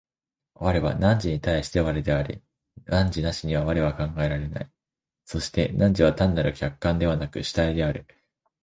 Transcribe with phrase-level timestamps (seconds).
[0.55, 2.41] 我は汝に対して我であり、
[2.87, 4.71] 汝なしには我は考えられない、
[5.25, 8.07] そして汝は単なる客観でなく主体である。